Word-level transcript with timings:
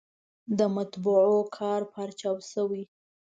د 0.57 0.59
مطبعو 0.75 1.39
کار 1.57 1.81
پارچاو 1.93 2.37
شي. 2.51 2.81